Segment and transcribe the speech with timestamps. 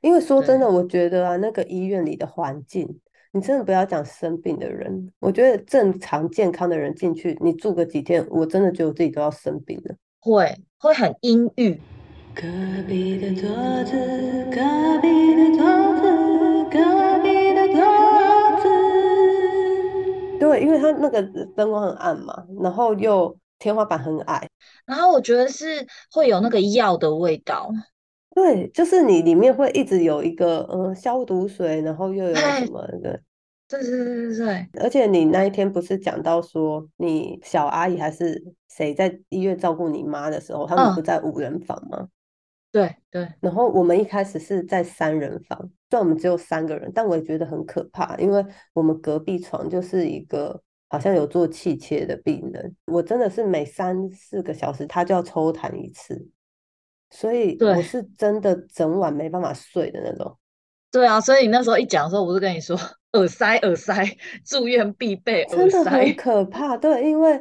[0.00, 3.00] 因为说真的，我觉得啊，那个医院里的环境，
[3.32, 9.94] 你真的不要讲生病的人，我觉得正常健康的人进去，你住个几天，我真的觉得我自己都要生病了。
[10.20, 11.80] 会会很阴郁，
[12.34, 12.42] 隔
[12.88, 13.48] 壁的桌
[13.84, 13.92] 子，
[14.50, 14.60] 隔
[15.00, 15.64] 壁的桌
[16.00, 16.02] 子，
[16.70, 17.80] 隔壁的桌
[18.62, 18.68] 子。
[20.38, 21.22] 对，因为它那个
[21.54, 24.48] 灯光很暗嘛，然后又天花板很矮，
[24.86, 27.70] 然后我觉得是会有那个药的味道，
[28.34, 33.20] 对，就是你里面会一直有一个嗯消毒水，然后又有什哎，么的，
[33.68, 34.68] 对对对对对。
[34.80, 42.08] 而且你那一天不是讲到说你小阿姨还是谁在医院照顾你妈的时候，他们不嗯，在五人房吗？
[42.72, 45.58] 对对，然后我们一开始是在三人房，
[45.90, 56.28] 虽然我们只有三个人，但我也觉得很可怕，因为我们隔壁床就是一个好像有做气切的病人，我真的是每三四个小时他就要抽痰一次，
[57.10, 60.36] 所以对我是真的整晚没办法睡的那种。
[60.92, 62.76] 对啊，所以你那时候一讲的时候，我就跟你说，
[63.12, 64.04] 耳塞耳塞，
[64.44, 67.40] 住院必备耳真的很，可怕，对，因为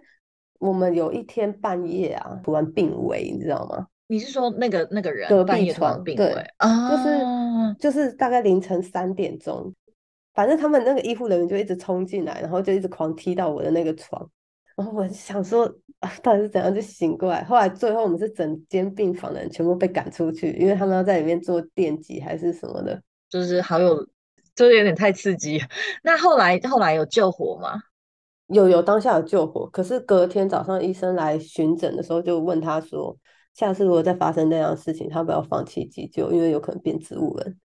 [0.60, 3.88] 我们有一天半夜啊，突然病危，你知道吗？
[4.08, 7.76] 你是说那个那个人隔半夜突然壁床，病危啊，就是啊？
[7.80, 9.74] 就是大概凌晨三点钟，
[10.34, 14.30] 反正他们那个医护人员就一直冲进来，然后就一直狂踢到我的那个床，
[14.78, 17.44] 然后我想说啊， 到底是怎样就醒过来。
[17.44, 23.02] 后来最后我们是整间病房的人全部被赶出去，因为他们要在里面做电击还是什么的。
[23.30, 23.96] 就是好有，
[24.56, 25.62] 就是有点太刺激。
[26.04, 27.82] 那后来后来有救活吗？
[28.48, 33.16] 有有当下有救活，可是隔天早上医生来巡诊的时候，就问他说，
[33.54, 37.60] 下次如果再发生那样的事情，他不要放弃急救，因为有可能变植物人，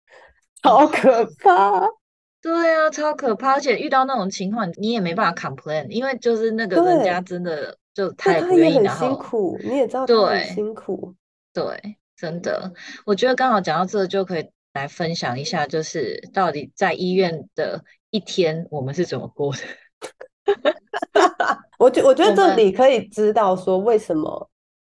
[0.63, 1.87] 好哦，可怕。
[2.41, 11.15] 对啊，超可怕，而且遇到那种情况，你也没办法 complain，因为就是那个人家，真的就对，他也他不愿意，也很辛苦，你也知道他很对辛苦。
[11.53, 12.73] 对，真的，
[13.05, 19.59] 我觉得刚好讲到这，就可以来分享一下，就是到底在医院的一天，我们是怎么过的。
[21.79, 24.51] 我觉我 觉得这里可以知道说为什么，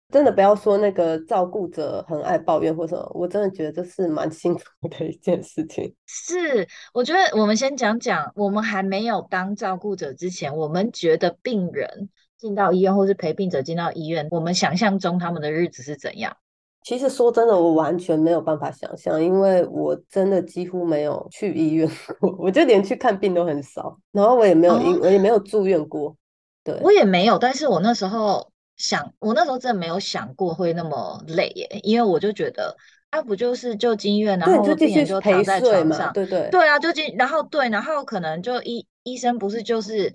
[0.09, 5.93] 真的不要说那个照顾者很爱抱怨或什么，我真的觉得这是蛮辛苦的一件事情。
[6.05, 16.35] 是，我觉得我们先讲讲，我们还没有当照顾者之前，我们觉得病人进到医院，或是陪病者进到医院，我们想象中他们的日子是怎样？
[16.83, 21.89] 其实说真的，我完全没有办法想象，因为我真的几乎没有去医院
[22.19, 26.15] 过， 我就连去看病都很少，然后我也没有我也没有住院过。
[26.63, 32.75] 对，我也没有，但是我那时候想，我那时候真的没有想过会那么累耶，因为我就觉得，
[33.09, 40.13] 啊，不就是就进医院，然后继病人就陪躺在睡嘛，床上，对对对啊，就进，然后对，然后可能就医医生不是就是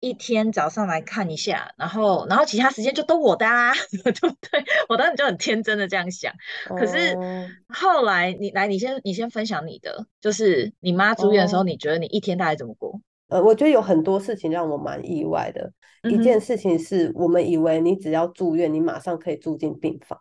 [0.00, 3.72] 一天早上来看一下，然后然后其他时间就都我的啊，
[4.04, 4.64] 对不对？
[4.88, 6.32] 我当时就很天真的这样想，
[6.68, 11.64] 可是哦后来你来，你先你先分享你的，就是你妈住院的时候，哦。
[11.64, 13.00] 你觉得你一天大概怎么过？
[13.28, 15.72] 呃，我觉得有很多事情让我蛮意外的。
[16.02, 20.20] 嗯，一件事情是我们以为你只要住院，你马上可以住进病房。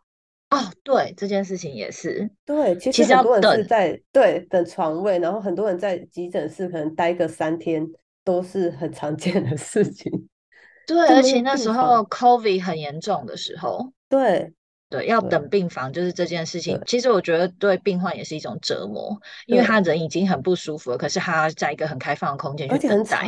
[0.50, 2.28] 哦，对，这件事情也是。
[2.46, 7.86] 对，其其实实很多人是在对等床位，然后很多人在急诊室可能待个三天，
[8.26, 10.12] 都是很常见的事情，
[10.86, 12.04] 对，而且那时候。
[12.10, 14.54] COVID 很严重的时候，对
[14.90, 23.28] 对，要等病房，就是这件事情，其实我觉得对病患也是一种折磨，因为他，人已经很不舒服了，可是他在一个很开放的空间去等待，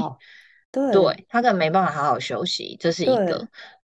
[0.72, 3.48] 对对，他可能没办法好好休息，这是一个。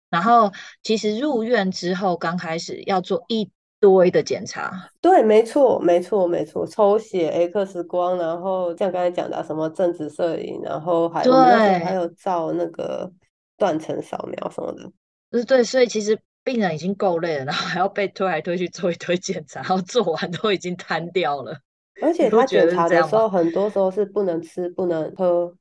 [0.09, 0.53] 然后
[0.83, 13.11] 其实入院之后，刚开始要做一堆的检查，对，没错没错没错，抽血、X 光，然后像刚才讲的啊什么正子摄影，然后还我们那时候还，有照那个
[13.59, 14.91] 断层扫描什么的。
[15.31, 21.59] 就是对，所以其实病人已经够累了，然后还要被推来推去做一堆检查，然后做完都已经瘫掉了，
[22.01, 22.69] 而且他检？
[22.71, 25.53] 查的时候，很多时候是不能吃、不能喝，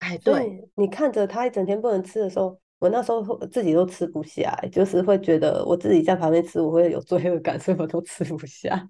[0.00, 8.86] 哎，对，你看着他一整天不能吃的时候，我那时候自己都吃不下欸，就是会觉得我自己在旁边吃，我会有罪恶感，所以我都吃不下。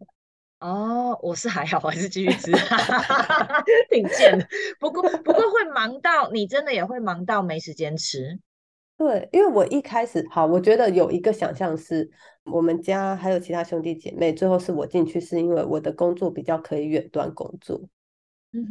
[0.59, 2.51] 哦，我是还好，我还是继续吃，
[3.91, 4.47] 挺贱的。
[4.81, 8.39] 不过不过会忙到你真的也会忙到没时间吃。
[8.97, 12.11] 对，因为我一开始好，我觉得有一个想象是，
[12.45, 17.79] 我们家还有其他兄弟姐妹，最后是我进去，是因为我的工作比较可以远端工作，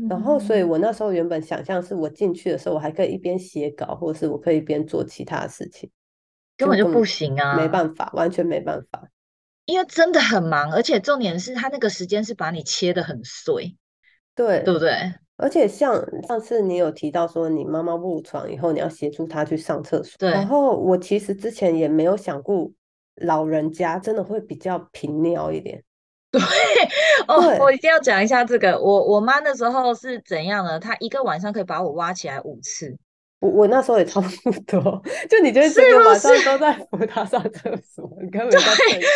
[0.09, 5.89] 然后所以我那时候原本想象是我进去的时候，我还可以一边写稿，或者是我可以一边做其他的事情，
[6.57, 9.07] 根本就不行啊没办法，完全没办法。
[9.65, 13.75] 因为真的很忙，而且重点是他那个时间是把你切的很碎，
[14.35, 14.91] 对对，不对？
[15.37, 20.29] 而且像上次你有提到说，你妈妈卧床以后，你要协助她去上厕所。
[20.29, 22.71] 然，后我其实之前也没有想过，
[23.15, 25.83] 老人家真的会比较频尿一点。
[26.39, 26.47] 对
[27.27, 28.79] 哦，我一定要讲一下这个。
[28.79, 30.79] 我我妈那时候是怎样呢？
[30.79, 32.95] 她一个晚上可以把我挖起来五次。
[33.39, 34.29] 我我那时候也差不
[34.65, 39.07] 多， 就你觉得是整个不晚上是都在 扶她上厕所，你根本在睡觉。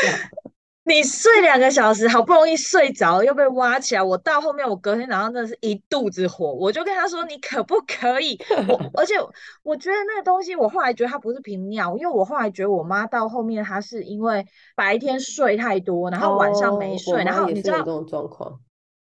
[0.89, 4.01] 你睡两个小时，好不容易睡着，又被挖起来。
[4.01, 8.35] 我到后面，我隔天早上真的是一肚子火，我就跟他说：“你可不可以？”
[8.67, 9.13] 我而且
[9.61, 14.43] 我觉得那个东西，我后来觉得它不是瓶尿，因为我后来觉得我妈到后面她是因为
[14.75, 18.59] 白天睡太多，然后晚上没哦睡，然后你知道这种状况。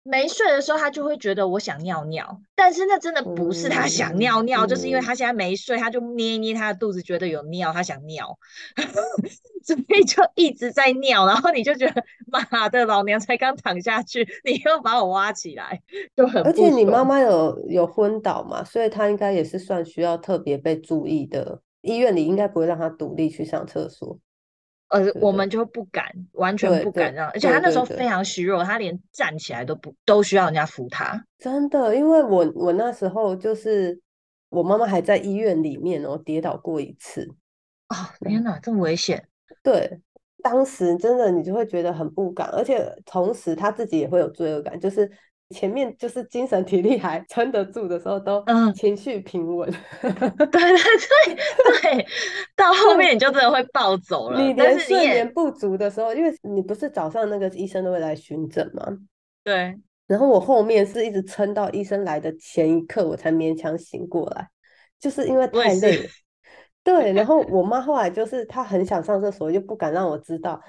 [0.05, 8.39] 没睡的时候，他就会觉得我想尿尿，但是那真的不是他想尿嗯尿，就是因为嗯她现在没睡，他就捏一捏他的肚子，觉得有尿，他想尿，
[9.65, 15.81] 所以就一直在尿，然后你就觉得妈的，老娘才刚躺下去，你又把我挖起来，
[16.15, 21.61] 就很而且你妈爽妈有有昏倒嘛，所以她应该也是算需要特别被注意的。
[21.81, 24.19] 医院里应该不会让她独立去上厕所。
[24.95, 31.21] 呃，我们就不敢，完全不敢让，而且他那时候非常虚弱，他连站起来都不都需要人家扶他。
[31.37, 34.01] 真的，因为我我那时候就是
[34.51, 37.29] 我妈妈还在医院里面哦，跌倒过一次。
[37.89, 39.27] 哦，天哪，这么危险！
[39.65, 40.01] 对，
[40.45, 45.11] 当时真的你就会觉得很不敢，而且同时他自己也会有罪恶感，就是
[45.51, 49.71] 前面就是精神体力还撑得住的时候，都嗯情绪平稳。
[50.01, 51.37] 对对对
[51.83, 52.07] 对，
[52.57, 58.85] 到后面你就真的会暴走了，你但连睡眠不足的时候，因为你不是早上那个医生都会来巡诊吗？
[59.45, 64.49] 对，然后我后面是一直撑到医生来的前一刻，我才勉强醒过来，
[64.99, 66.09] 就是因为太累了。
[66.83, 70.61] 对，然后 我妈后来就是她很想上厕所，又不敢让我知道，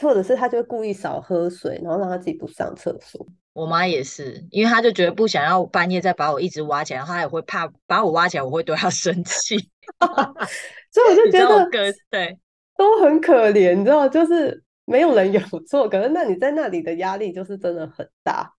[0.00, 3.26] 或者是他就会故意少喝水，然后让他自己不上厕所。
[3.52, 9.58] 我妈也是，因为她就觉得不想要半夜再把我一直挖起来，然后她也会怕把我挖起来，我会对她 生气。
[10.92, 11.68] 所以我就觉得
[12.08, 12.38] 对
[12.76, 18.54] 都很可怜，你知道，就是没有人有错，可是那你在那里的压力就是真的很大。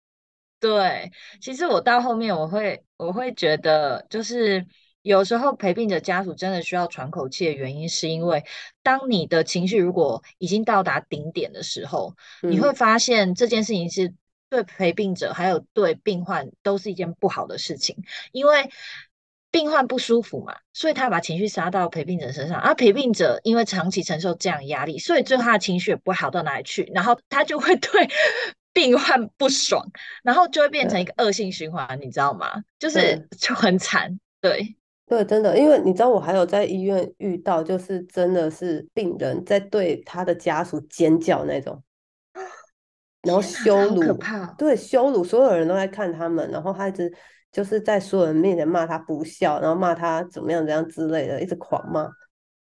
[0.58, 1.08] 对，
[1.40, 4.66] 其实我到后面我会我会觉得，就是
[5.02, 8.44] 有时候陪病者家属真的需要喘口气的原因，是因为
[8.82, 14.12] 当你的情绪如果已经到达顶点的时候，你会嗯，发现这件事情是
[14.50, 17.96] 对陪病者还有对病患都是一件不好的事情，
[18.32, 18.70] 因为
[19.50, 28.08] 病患不舒服嘛，所以他把情绪撒到陪病者身上，而陪病者因为长期承受这样压力，所以最后他的情绪也不会好到哪里去，然后他就会 对
[28.74, 29.90] 病患不爽，
[30.22, 32.62] 然后就会变成一个恶性循环，你知道吗？
[32.78, 34.74] 就是就很惨，对。
[35.08, 41.82] 对，真的，因为你知道，我还有在医院遇到，就是真的是病人在对他的家属尖叫那种，
[43.22, 44.54] 然后羞辱可辱，怕哦！
[44.58, 47.10] 对，羞辱，所有人都在看他们，然后他一直
[47.50, 52.06] 就是在所有人面前骂他不孝，然后骂他怎么样怎样之类的，一直狂骂，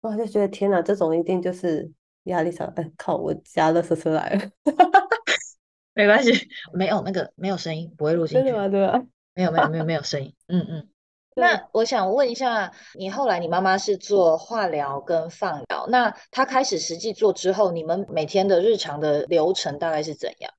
[0.02, 1.90] 我就觉得天哪，这种一定就是
[2.24, 4.40] 压力上，哎，靠，我家垃圾车来了，
[5.94, 6.30] 没关系，
[6.74, 8.44] 没有那个没有声音，不会录 进去。
[8.44, 8.68] 真的吗？
[8.68, 9.02] 对吧？
[9.34, 10.88] 没有没有没有没有声音，嗯嗯。
[11.34, 20.50] 对，那我想问一下，你后来你妈妈是做化疗跟放疗，那她开始实际做之后，你们每天的日常的流程大概是怎样？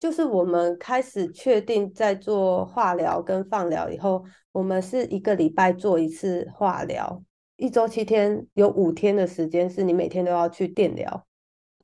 [0.00, 7.22] 就是我们开始确定在做化疗跟放疗以后，我们是一个礼拜做一次化疗，
[7.56, 11.24] 一周七天，有五天的时间是你每天都要去电疗。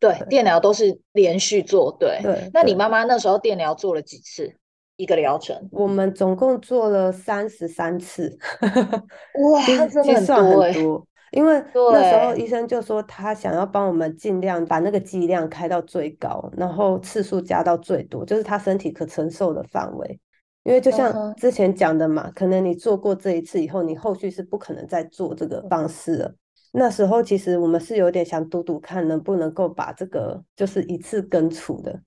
[0.01, 2.19] 对，对电疗都是连续做，对。
[2.23, 4.57] 对那你对，妈妈那时候电疗做了几次？
[4.99, 5.57] 一个疗程？
[5.73, 10.45] 我们总共做了三十三次， 哇，其实真的很其实算。
[10.45, 11.07] 很多。
[11.31, 20.19] 因为那时候对，医生就说他想要帮我们尽量把那个剂量开到最高，然后次数加到最多，就是他身体可承受的范围。
[20.65, 26.35] 因为就像之前讲的嘛，可能你做过这一次以后，你后续是不可能再做这个方式了。
[26.73, 32.01] 那时候其实我们是有点想赌赌看能不能够把这个就是一次根除的。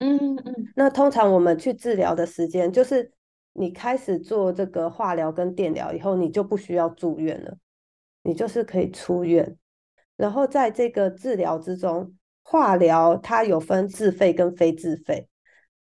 [0.00, 3.10] 嗯嗯，那通常我们去治疗的时间，就是
[3.52, 7.56] 你开始做这个化疗跟电疗以后，你就不需要住院了，
[8.22, 9.56] 你就是可以出院。
[10.16, 15.28] 然后在这个治疗之中，化疗它有分自费跟非自费。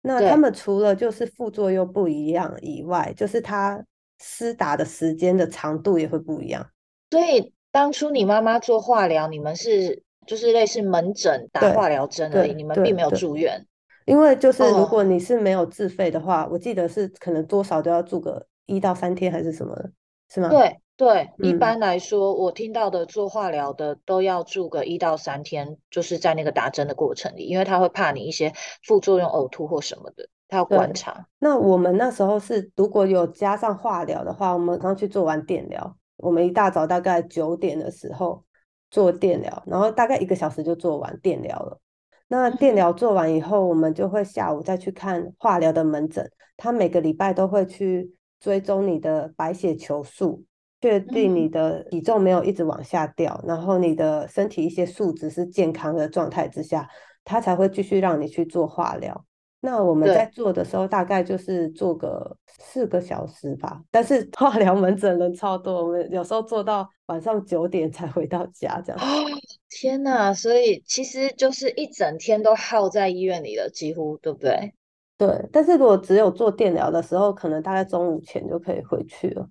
[0.02, 3.82] 那他，们除了就是副作用不一样以外，就是它
[4.20, 6.70] 施打的时间的长度也会不一样。
[7.10, 13.66] 所以当初你妈妈做化疗，你们是就是类似门诊打化疗针而已，对你们并没有住院。
[14.04, 19.90] 因为就是如果哦，你是没有自费的话，我记得是可能多少都要住个一到三天还是什么的，
[20.28, 20.48] 是吗？
[20.48, 28.52] 对对，一嗯，般来说，我听到的做化疗的都要住个一到三天，就是在那个打针的过程里，因为他会怕你一些
[28.84, 30.94] 副作用、呕吐或什么的，他要观。
[30.94, 31.26] 察。
[31.40, 38.44] 那我们那时候是如果有加上化疗的话，我们刚去做完电疗，我们一大早大概九点的时候
[38.90, 41.80] 做电疗，然后大概一个小时就做完电疗了。
[42.28, 46.28] 那电疗做完以后，我们就会下午再去看化疗的门诊。
[46.56, 50.44] 他每个礼拜都会去追踪你的白血球数，
[50.80, 56.88] 确定你的体重没有一直往下掉，然后你的身体一些数值是健康的状态之下，
[57.24, 59.24] 他才会继续让你去做化疗。
[59.64, 63.80] 那我们在做的时候，大概就是做个四个小时吧。
[63.90, 69.00] 但是 化疗门诊人超多，我们有时候做到晚上九点才回到家，这样。
[69.70, 70.34] 天哪！
[70.34, 74.74] 所以其实就是一整天都耗在医院里了，几乎对不对？
[75.16, 75.48] 对。
[75.50, 79.48] 但是如果只有做电疗的时候，可能大概中午前就可以回去了。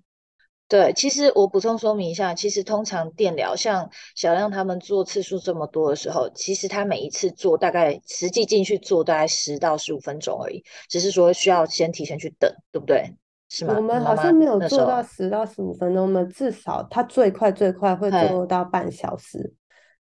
[0.66, 13.14] 对，其实我补充说明一下，其实通常电疗像小亮他们做次数这么多的时候，其实他每一次做大概实际进去做大概十到十五分钟而已，只是说需要先提前去等，对不对？
[13.50, 13.74] 是吗？
[13.76, 19.54] 我们好像没有做到十到十五分钟，我们至少他最快最快会做到半小时。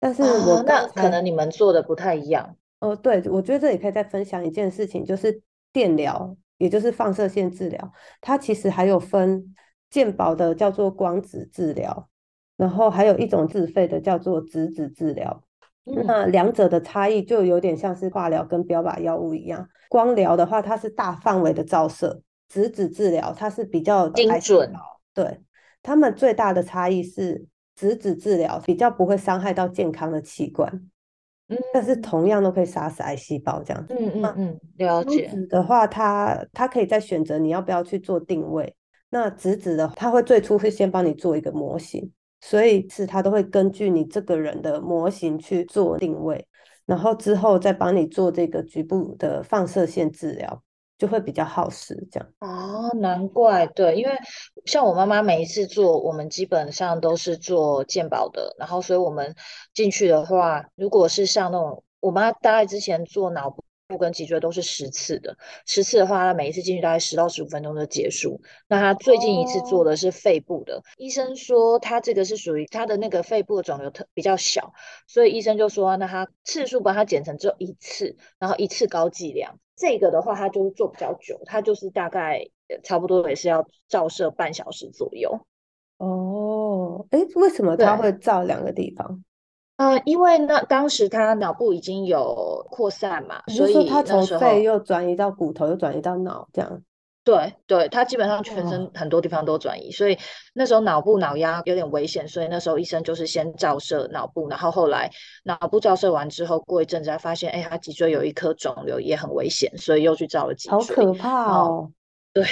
[0.00, 2.56] 但是我那可能你们做的不太一样。
[2.80, 9.54] 哦，对，我觉得这里可以再分享一件事情，就是电疗，也就是放射线治疗，它其实还有分。
[9.90, 12.08] 健保的叫做光子治疗，
[12.56, 15.42] 然后还有一种自费的叫做质子治疗。
[15.84, 19.68] 那两者的差异就有点像是化疗跟标靶药物一样。
[19.88, 24.72] 光疗的话，它是大范围的照射；质子治疗它是比较精准。
[25.14, 25.40] 对，
[25.82, 30.68] 它们最大的差异是质子治疗比较不会伤害到健康的器官，
[31.48, 33.86] 嗯，但是同样都可以杀死癌细胞这样。
[33.88, 35.30] 嗯嗯嗯，了解。
[35.48, 38.74] 的话，它它可以再选择你要不要去做定位。
[39.16, 46.46] 那直子的，他会最初会先帮你做一个模型，所以是他都会根据你这个人的模型去做定位，
[46.84, 50.62] 然后之后再帮你做这个局部的放射线治疗，
[50.98, 52.28] 就会比较耗时这样。
[52.40, 54.12] 哦，难怪，对，因为
[54.66, 59.34] 像我妈妈每一次做，我们基本上都是做健保的，然后所以我们
[59.72, 63.96] 进去的话，如果是像那种我妈大概之前做脑部部。
[63.98, 68.40] 跟脊椎都是十次的，十次的话，他每一次进去大概十到十五分钟就结束。
[68.68, 74.74] 那他最近一次做的是肺部的，医生说他这个是属于他的那个肺部的肿瘤特比较小，
[75.06, 79.58] 所以医生就说那他次数把它减成只有一次，然后一次高剂量。
[79.76, 82.46] 这个的话，他就做比较久，他就是大概
[82.82, 85.40] 差不多也是要照射半小时左右。
[85.98, 89.24] 哦，哎，为什么他会照两个地方？
[89.76, 96.82] 呃，因为那当时他脑部已经有扩散嘛，所以他从肺又转移到骨头，又转移到脑，这样。
[97.24, 100.16] 对对，他基本上全身很多地方都转移，所以
[100.54, 105.10] 那时候脑部脑压有点危险，所以那时候医生就是先照射脑部，然后后来
[105.42, 110.78] 脑部照射完之后，过一阵子才发现，哎，他脊椎有一颗肿瘤，也很危险，所以又去照了脊椎。
[110.78, 111.90] 好可怕哦！
[112.32, 112.44] 对，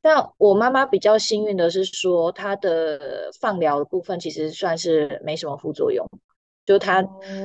[0.00, 6.08] 但我妈妈比较幸运的是说，她的放疗的部分其实算是没什么副作用。
[6.64, 7.04] 就他，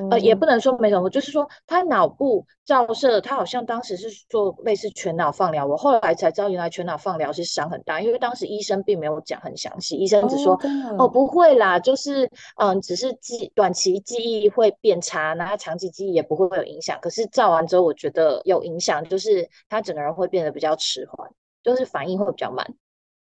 [0.09, 5.65] 呃，也不能说没什么，就是说他脑部照射，他好像当时是做类似全脑放疗。
[5.65, 10.59] 我后来才知道，原来全脑放疗是伤很大，因为当时医生并没有讲很详细，医生只说
[10.97, 16.97] 哦不会啦，就是嗯，只是记短期记忆会变差，那他长期记忆也不会有影响。
[17.01, 21.29] 可是照完之后，我觉得有影响，就是他整个人会变得比较迟缓，
[21.61, 22.65] 就是反应会比较慢。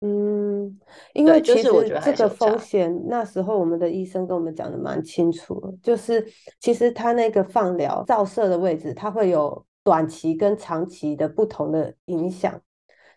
[0.05, 0.77] 嗯，
[1.13, 1.69] 因为其实
[2.03, 6.27] 这个风险那时候我们的医生跟我们讲的蛮清楚的，就是
[6.59, 12.59] 其实他那个放疗照射的位置，它会有短期跟长期的不同的影响。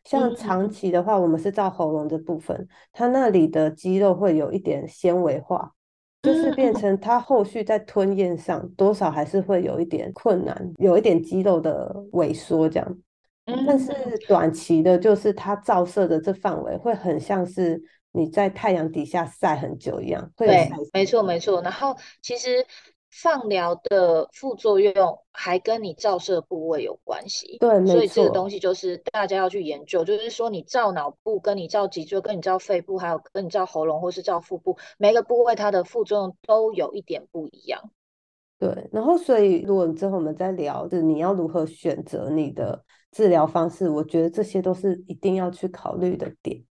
[0.04, 5.72] 像长期的话，我们是照喉咙的部分，它那里的肌肉会有一点纤维化，
[6.22, 12.96] 就是变成它后续在吞咽上多少还是会有一点困难，有一点肌肉的萎缩这样。
[13.46, 13.92] 但是
[14.26, 20.32] 短期的，就是它照射的这范围会很像是你在太阳底下晒很久一样。
[20.36, 21.62] 对，没错没错。
[21.62, 22.66] 然后其实
[23.08, 27.56] 放疗的副作用还跟你照射部位有关系。
[27.60, 37.80] 对，所以这个东西就是大家要去研究，就是说你照脑部、跟你照脊椎、跟你照肺部，还有跟你照喉咙或是照腹部，每个部位它的副作用都有一点不一样。
[38.58, 42.82] 对，然后所以如果之后我们再聊，是你要如何选择你的
[43.12, 46.62] 治疗方式，我觉得这些都是一定要去考虑的点。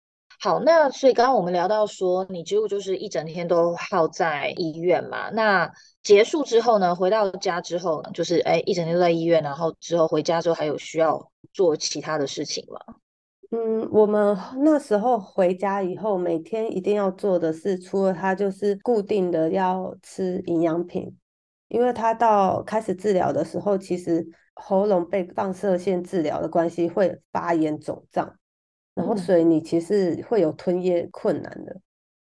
[0.40, 5.30] 好，那所以刚刚我们聊到说，你几乎就是一整天都耗在医院嘛。
[5.30, 5.70] 那
[6.02, 12.96] 结束之后呢，回到家之后，就是哎一整天都在医院，然后之后回家之后还有需要做其他的事情吗？
[13.52, 21.16] 嗯，我们那时候回家以后，每天一定要做的是，除了他就是固定的要吃营养品。
[21.68, 24.24] 因为他到开始治疗的时候，其实
[24.54, 28.36] 喉咙被放射线治疗的关系会发炎肿胀，
[28.94, 31.80] 然后所以你其实会有吞咽困难的。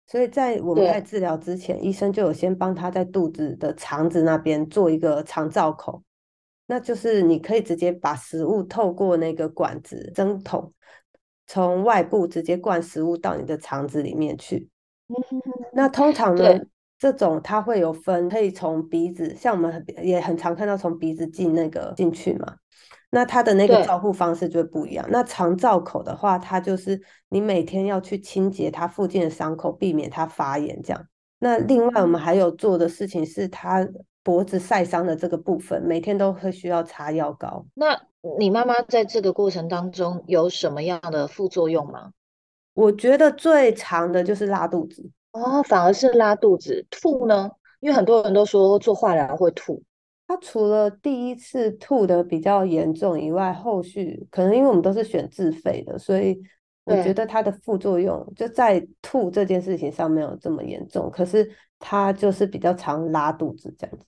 [0.07, 6.03] 所以在我们在治疗之前，医生就有先帮他在肚子的肠子那边做一个肠造口，
[6.67, 10.73] 那就是你可以直接把食物透过那个管子针筒，
[11.47, 14.69] 从外部直接灌食物到你的肠子里面去。
[15.73, 16.59] 那通常呢，
[16.99, 22.57] 这种它会有分，可以从鼻子，像我们也很常看到从鼻子进那个进去嘛。
[23.11, 25.07] 那它的那个照护方式就会不一样。
[25.11, 27.00] 那肠造口的话，它就是
[27.31, 31.07] 你每天要去清洁它附近的伤口，避免它发炎这样。
[31.38, 33.88] 那另外我们还有做的事情是，它
[34.23, 37.64] 脖子晒伤的这个部分，每天都会需要擦药膏。
[37.73, 37.99] 那
[38.38, 42.11] 你妈妈在这个过程当中有什么样的副作用吗？
[42.75, 47.51] 我觉得最长的就是拉肚子哦，反而是拉肚子，吐呢？
[47.81, 49.83] 因为很多人都说做化疗会吐。
[50.27, 56.39] 他除了第一次吐的比较严重以外，后续可能因为我们都是选自费的，所以
[56.85, 64.05] 我觉得它的副作用就在吐这件事情上没有这么严重，可是他就是比较常拉肚子这样子。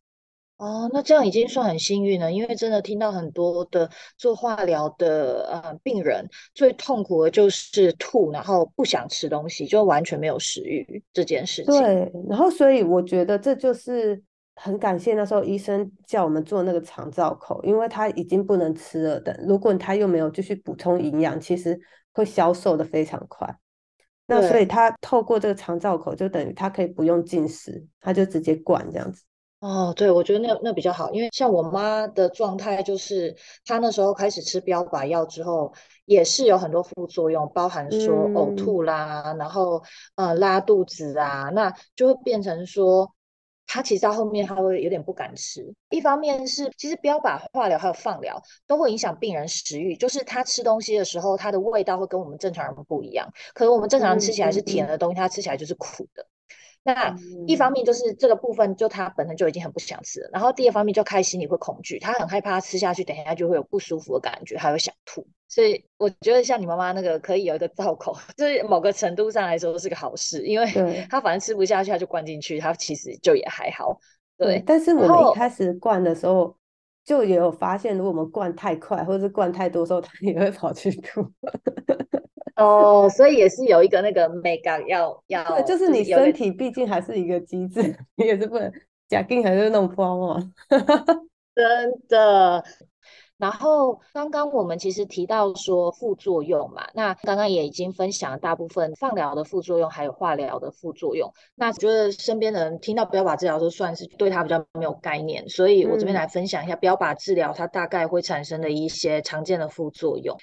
[0.60, 3.88] 哦，那这样已经算很幸运了，因为真的听到很多的
[4.18, 11.72] 做化疗的呃病人最痛苦的就是吐，然后不想吃东西，就完全没有食欲这件事情。
[11.72, 14.22] 对，然后所以我觉得这就是
[14.54, 21.80] 很感谢那时候医生叫我们做那个肠造口，因为他已经不能吃了的，如果他又没有继续补充营养，其实
[22.12, 23.48] 会消瘦的非常快。
[24.26, 29.22] 那所以他透过这个肠造口，就等于他可以不用进食，他就直接灌这样子。
[29.60, 33.36] 哦，对，我觉得那那比较好，因为像我妈的状态，就是
[33.66, 35.70] 她那时候开始吃标靶药之后，
[36.06, 39.82] 也是有很多副作用，包含说呕吐啦，然后
[40.14, 43.14] 呃拉肚子啊，那就会变成说，
[43.66, 45.74] 她其实到后面她会有点不敢吃。
[45.90, 56.26] 一方面是其实标靶化疗还有放疗都会影响病人食欲，就是他吃东西的时候，它的味道会跟我们正常人不一样，可能我们正常人吃起来是甜的东西，他吃起来就是苦的。
[56.82, 57.14] 那
[57.46, 60.30] 一方面就是这个部分，就他本身就已经很不想吃了。
[60.32, 65.26] 然后第二方面就开心里会恐惧，他很害怕吃下去，等一下就会有不舒服的感觉，还会想吐。
[65.46, 70.66] 所以我觉得像你妈妈那个可以有一个造口， 就是某个程度上来说是个好事，因为
[71.10, 73.98] 他反正吃不下去，他就灌进去，他其实就也还好。
[74.38, 76.56] 对，但是我们一开始灌的时候，
[77.04, 81.20] 就也有发现，如果我们灌太快或者是灌太多时候，他也会跑去吐。
[82.60, 87.80] 哦，所以也是有一个那个美感要要，对，就是你身体毕竟还是一个机制，
[88.16, 88.70] 你也是不能
[89.08, 90.52] 假定还是弄破嘛，
[91.54, 92.62] 真的。
[93.38, 101.32] 然后刚刚我们其实提到说副作用嘛，那刚刚也已经分享了大部分放疗的副作用，还有化疗的副作用。
[101.54, 110.36] 那觉得身边的人听到标靶治疗都算是对他比较没有概念，所以我这边来分享一下标靶治疗它大概会产生的一些常见的副作用。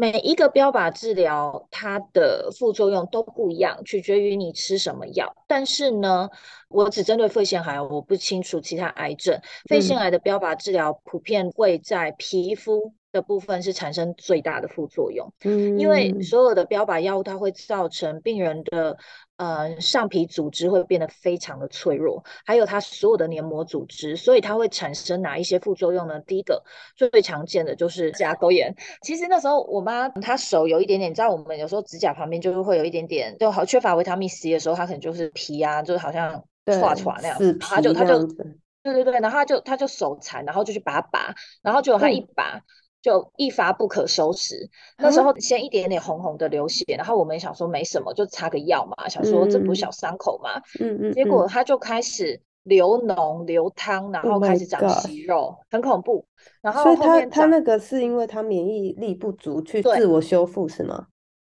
[0.00, 5.34] 每一个标靶治疗，它的副作用都不一样，取决于你吃什么药。
[5.48, 6.30] 但是呢，
[6.68, 9.36] 我只针对肺腺癌，我不清楚其他癌症。
[9.68, 12.94] 肺腺癌的标靶治疗普遍会在皮肤。
[13.10, 18.98] 的部分是产生最大的副作用，嗯，因为所有的标靶药物它会造成病人的
[19.38, 26.20] 呃上皮组织会变得非常的脆弱，还有它所有的黏膜组织，所以它会产生哪一些副作用呢？
[26.20, 26.62] 第一个
[26.96, 28.74] 最最常见的就是甲沟炎。
[29.00, 38.26] 其实那时候我妈她手有一点点，你知道我们有时候指甲旁边就是会有一点点，就好缺乏维他命 C 的时候，它可能就是皮啊，就是好像刷刷那样，她就她就
[38.82, 42.60] 对对对，然后她就她就手残，然后就去把它拔，然后结果他一拔。
[43.02, 44.68] 就一发不可收拾。
[44.98, 50.50] 那时候先一点点红红的流血，然后我们想说没什么，就擦个药嘛，想说这不是小伤口嘛。
[50.80, 51.12] 嗯嗯。
[51.12, 56.24] 结果他就开始流脓、流汤，然后开始长息肉，很恐怖。
[56.60, 61.06] 然后所以他他那个是因为他免疫力不足去自我修复是吗？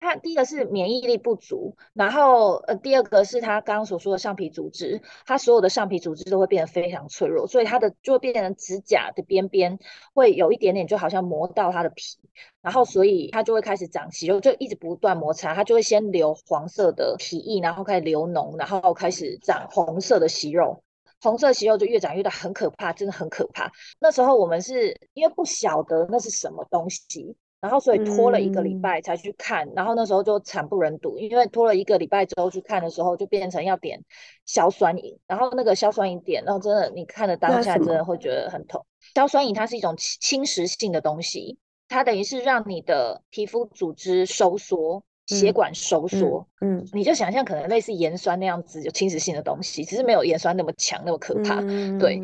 [0.02, 9.78] 它第一个是免疫力不足，然后呃，第二个是他刚刚所说的上皮组织，它所有的上皮组织都会变得非常脆弱，所以它的就会变成指甲的边边
[10.12, 12.18] 会有一点点，就好像磨到它的皮，
[12.60, 20.82] 然后所以它就会开始长息肉，就一直不断摩擦，它就会先流黄色的皮液，然后开始流脓，然后开始长红色的息肉，
[21.20, 23.70] 红色息肉就越长越大，很可怕，真的很可怕。
[24.00, 27.36] 那时候我们是因为不晓得那是什么东西。
[27.62, 34.03] 然后，所以拖了一个礼拜才去看，然后那时候就惨不忍睹，因为拖了一个礼拜之后去看的时候，就变成要点
[34.44, 38.85] 硝酸饮，然后那个硝酸饮点，然后真的你看的当下真的会觉得很痛。
[39.14, 41.57] 硝酸饮它是一种侵蚀性的东西，
[41.88, 51.61] 它等于是让你的皮肤组织收缩，血管收缩，嗯，你就想象可能类似盐酸那样子有侵蚀性的东西，只是没有盐酸那么强那么可怕，
[52.01, 52.20] 对。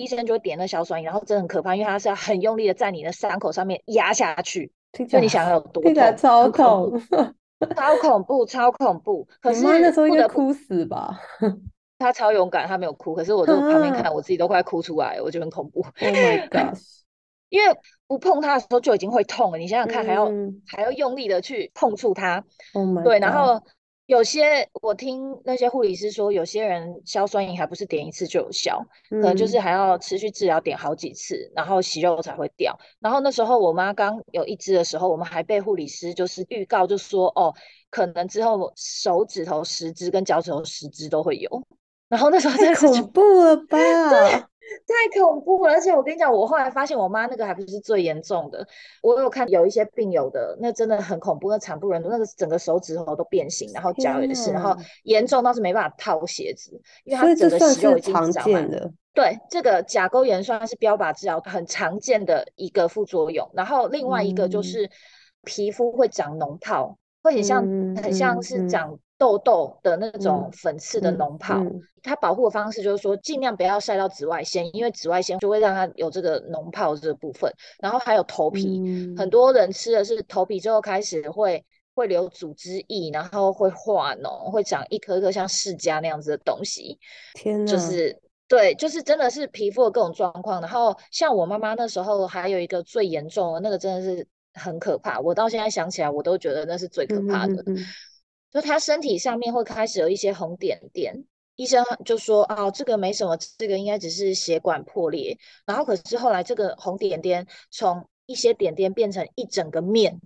[0.00, 4.72] 医生就会点那硝酸饮，然后真的很可怕，因为他是要很用力的在你的伤口上面压下去，
[5.08, 7.00] 就你想要有多痛，超痛，
[7.76, 9.28] 超恐怖，超恐怖。
[9.40, 11.20] 可是那时候应该哭死吧？
[11.98, 15.80] 他超勇敢，他没有哭，可是我在旁边看，我自己都快哭出来，我觉得很恐怖。
[15.82, 16.78] Oh my god！
[17.50, 19.58] 因为不碰它的时候就已经会痛了。
[19.58, 23.60] 你想想看，还要嗯还要用力的去碰触它，，Oh my 对，然后
[24.10, 32.76] 有些我听那些护理师说，有些人硝酸银还不是点一次就有效，可能就是嗯还要持续治疗点好几次，然后息肉才会掉。
[32.98, 37.54] 然后那时候我妈刚有一只的时候，我们还被护理师就是预告，就说哦，
[37.88, 41.48] 可能之后手指头十只跟脚趾头十只都会有。
[42.08, 43.78] 然后那时候真太恐怖了吧？
[44.86, 48.66] 太恐怖了，而且我跟你讲，我后来发现我妈那个还不是最严重的，
[49.02, 58.70] 我有看有一些病友的，那真的很恐怖，那惨不忍睹，那个整个手指头都变形，然后脚也是，然后严重到是没办法套鞋子，因为它整个息肉已经常长满见。
[58.70, 58.92] 的。
[59.12, 64.90] 对，这个甲沟炎算是标靶治疗很常见的一个副作用，然后另外一个就嗯是
[65.42, 71.58] 皮肤会长脓泡，会很像嗯很像是长痘痘的那种嗯粉刺的嗯脓泡。
[71.58, 77.52] 嗯它保护的方式就是说，尽量不要晒到紫外线，因为紫外线就会让它有这个脓泡这个部分。
[77.78, 78.80] 然后还有头皮，
[79.18, 86.98] 很嗯多人吃的是头皮之后开始会会留组织液，然后会化脓，会长一颗一颗像释迦那样子的东西。
[87.34, 90.58] 天哪，就是对，就是真的是皮肤的各种状况。
[90.62, 95.20] 然后像我妈妈那时候还有一个最严重的那个，真的是很可怕。
[95.20, 97.56] 我到现在想起来，我都觉得那是最可嗯怕的。
[97.56, 97.84] 嗯嗯嗯
[98.50, 101.24] 就他身体上面会开始有一些红点点，
[101.56, 105.38] 医生就说哦，这个没什么，这个应该只是血管破裂。
[105.64, 110.20] 然后可是后来这个红点点从一些点点变成一整个面，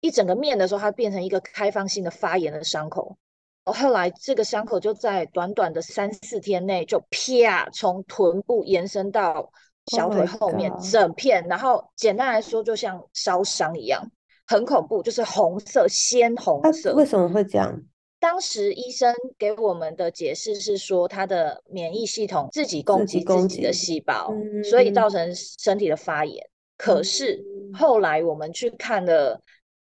[0.00, 3.16] 一整个面的时候，它变成一个开放性的发炎的伤口。
[3.64, 9.52] 后来这个伤口就在短短的三四天内就啪从臀部延伸到
[9.86, 14.10] 小 Oh 腿后面整片，然后简单来说就像烧伤一样，
[14.46, 16.94] 很恐怖，就是红色鲜红啊，色。
[16.94, 17.82] 为什么会这样？
[18.20, 24.32] 当时医生给我们的解释是说，他的免疫系统自己攻击自己的击细胞，
[24.70, 26.40] 所以嗯造成身体的发炎。
[26.76, 29.40] 可是嗯后来我们去看了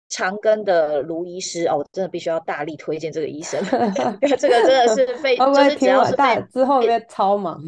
[0.09, 3.59] 长庚的卢医师，哦，我真的必须要大力推荐这个医生，
[4.21, 7.61] 因 为这个真的是 非，会不会就是只要是被之后会超忙？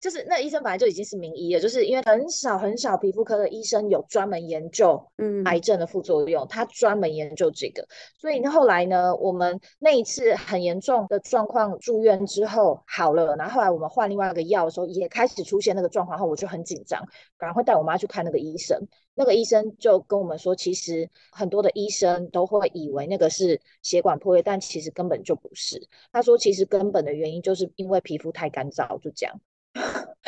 [0.00, 7.86] 就是那医生本来就已经是名医了，就是因为很少很少皮肤科的医生有专门研究嗯癌症的副作用，他专门研究这个。
[8.18, 17.04] 所以后来呢，我们那一次很严重的状况住院之后好了，然后后来我们换另外一个药的时候，也开始出现那个状况后，我就很紧张，
[17.36, 18.80] 赶快带我妈去看那个医生。
[19.14, 25.88] 那个医生就跟我们说，其实很多的医生都会以为那个是血管破裂，但其实根本就不是。
[26.12, 29.40] 他说，其实根本的原因就是因为皮肤太干燥，就这样。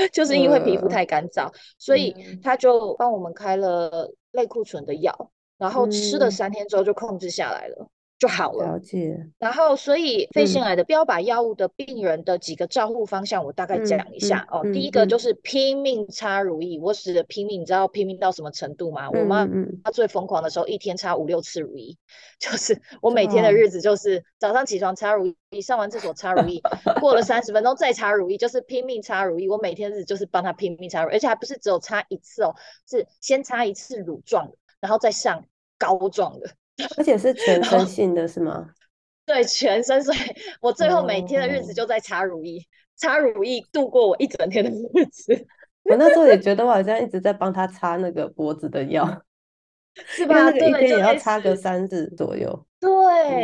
[0.12, 2.40] 就是因为皮肤呃太干燥，所以嗯。
[2.42, 6.30] 他就帮我们开了类固醇的药，然后吃了嗯。
[6.30, 7.88] 三天之后就控制下来了，
[8.20, 8.66] 就好了。
[8.66, 14.60] 了解，然后，所以肺腺嗯癌的标靶药物的病人的几个照护方向，我大概嗯讲一下哦。
[14.62, 19.08] 嗯第一个就嗯是拼命擦乳液，我指的拼命，你知道拼命到什么程度吗？
[19.10, 19.48] 我妈
[19.82, 21.96] 她最疯狂的时候，一天擦五六次乳液，
[22.38, 26.60] 就是我每天的日子就是早上起床擦乳液，上完厕所擦乳液，
[27.00, 29.48] 过了三十分钟再擦乳液，就是拼命擦乳液。
[29.48, 32.54] 我每天日子就是帮她拼命擦乳液，而且还不是只有擦一次哦，
[32.86, 35.42] 是先擦一次乳状的，然后再上
[35.78, 36.50] 膏状的。
[36.96, 38.68] 而且是全身性的是吗？
[39.26, 40.18] 对全身，所以
[40.60, 42.60] 我最后每天的日子哦就在擦乳液，
[42.96, 45.46] 擦乳液度过我一整天的日子，
[45.84, 49.22] 我那时候也觉得我好像一直在帮他擦那个脖子的药，
[49.94, 50.34] 是吧？
[50.34, 51.54] 那个一对，天也要擦个。
[51.54, 52.66] 三次左右。
[52.80, 52.90] 对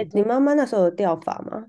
[0.02, 1.66] 嗯，，你妈妈那时候有掉发吗？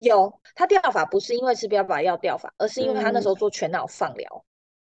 [0.00, 4.44] 有她掉发不是因为吃标靶药掉发，而是因为她那时候嗯做全脑放疗，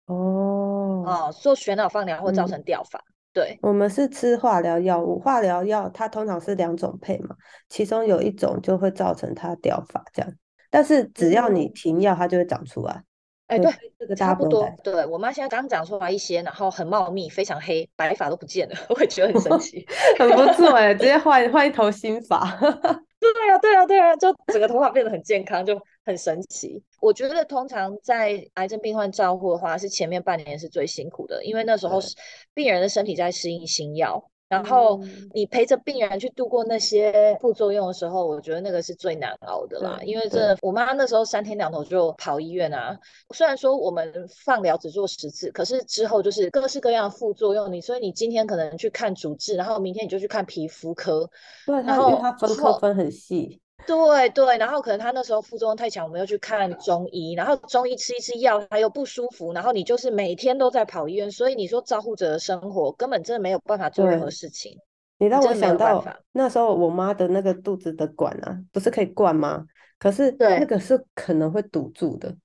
[0.07, 3.03] 哦，哦，做全脑放疗会造嗯成掉发。
[3.33, 7.37] 对，我们是吃化疗药物，化疗药它通常是两种配嘛，
[7.69, 10.33] 其中有一种就会造成它掉发这样，
[10.71, 13.03] 但是只要你嗯，停药，它就会长出来。
[13.47, 14.69] 哎，对，这个差不多。
[14.85, 19.87] 对我妈现在刚长出来一些，然后很茂密，非常黑，白发都不见了， 我也觉得很神奇。
[20.19, 22.45] 很不错哎，直接换换一头新发。
[22.61, 26.83] 对啊，对啊，对啊，就整个头发变得很健康，就很神奇。
[27.03, 32.17] 我觉得通常在癌症病患照护的话，是前面半年是最辛苦的，因为那时候，是
[32.55, 40.01] 病人的身体在适应新药，然后嗯，你陪着病人去度过那些副作用的时候，我觉得那个是最难熬的啦。
[40.03, 42.99] 因为真对，的，我妈那时候三天两头就跑医院啊。
[43.35, 47.71] 虽然说我们放疗只做十次，可是之后就是各式各样的副作用。
[47.71, 51.29] 你所以你今天可能去看主治，然后明天你就去看皮肤科，
[51.67, 53.61] 对然后它分科分很细。
[53.87, 64.77] 对对，然后可能他那时候副作用太强，我们又去看中医，然后中医吃一吃药，他又不舒服，然后你就是每天都在跑医院，所以你说照护者的生活根本真的没有办法做任何，事情，
[65.19, 66.05] 你让我想到。
[66.33, 69.65] 那时候我妈的那个肚子的管啊，不是可以灌吗？
[69.99, 72.37] 可是那对个是可能会堵住的，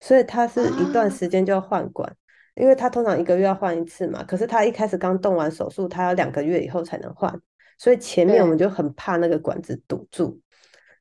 [0.00, 2.10] 所以他是一段啊，时间就要换管。
[2.54, 7.30] 因为他通常一个月要换一次嘛，可是他一开始刚动完手术，他要两个月以后才能换，
[7.76, 10.40] 所以前面我们就很怕那个管子堵住，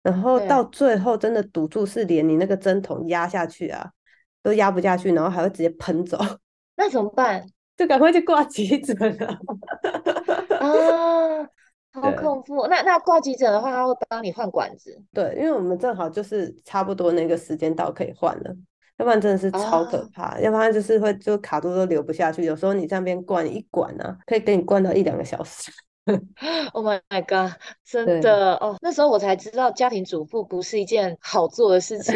[0.05, 3.89] 然后到最后真的堵住，是连你那个针筒压下去啊，
[4.43, 6.19] 都压不下去，然后还会直接喷走，
[6.77, 7.43] 那怎么办？
[7.75, 9.27] 就赶快去挂急诊了。
[10.59, 11.43] 啊，
[11.91, 12.67] 好恐怖！
[12.67, 14.95] 那那挂急诊的话，他会帮你换管子？
[15.11, 18.55] 对，因为我们正好就是差不多那个时间到可以换了。
[18.97, 22.43] 要不然真的是超可怕，要不然就是会就卡住都流不下去。
[22.43, 25.71] 有时候你这边灌一管呢，可以给你灌到一两个小时。
[26.73, 27.53] Oh my god！
[27.83, 32.15] 真的哦，那时候我才知道家庭主妇不是一件好做的事情。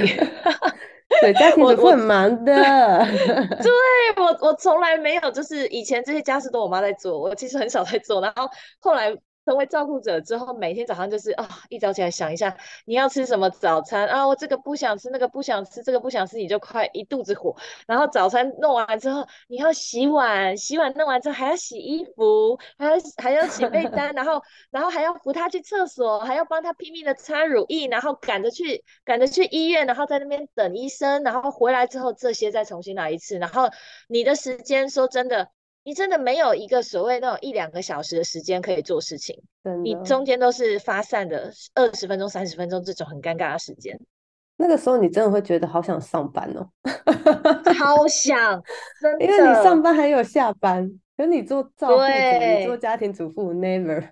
[1.21, 2.53] 对，家庭主妇很忙的。
[2.53, 3.71] 对
[4.17, 8.21] 我，我从来没有，就是以前这些家事都我妈在做，我其实很少在做。
[8.21, 8.47] 然后
[8.79, 9.15] 后来。
[9.49, 17.55] 成为照顾者之后，每天早上就是啊，一早起来想一下你要吃什么早餐啊，我这个不想吃，那个不想吃，这个不想吃，你就快一肚子火。
[17.87, 33.39] 然后早餐弄完之后，你要洗碗，洗碗弄完之后还要洗衣服，还要还要洗被单，然后然后还要扶他去厕所，还要帮他拼命的擦乳液，然后赶着去赶着去医院，然后在那边等医生，然后回来之后这些再重新来一次。
[33.39, 33.67] 然后
[34.07, 35.49] 你的时间说真的。
[35.89, 39.41] 你真的没有一个所谓那种一两个小时的时间可以做事情，
[39.83, 43.99] 你中间都是发散的二十分钟、三十分钟这种很尴尬的时间。
[44.57, 46.69] 那个时候你真的会觉得好想上班哦，
[47.73, 48.61] 超 想，
[49.19, 54.11] 因为你上班还有下班，可你做照顾你、做家庭主妇，never。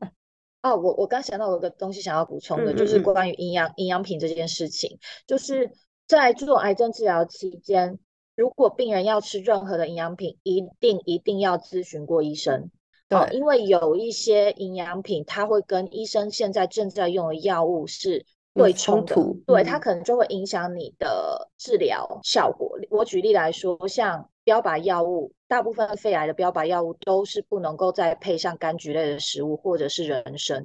[0.64, 5.70] 哦，我我刚想到有个东西想要补充的，就是关于营养营养品这件事情，就是
[6.06, 7.98] 在做癌症治疗期间。
[8.38, 12.70] 如果病人要吃任何的营养品，一定一定要咨询过医生。
[13.08, 18.24] 对，因为有一些营养品，它会跟医生现在正在用的药物是
[18.54, 22.78] 对冲突，对，它可能就会影响你的治疗效果。
[22.90, 30.64] 我举例来说，像标靶药物，大部分肺癌的标靶药物都是不能够再配上柑橘类的食物或者是人参。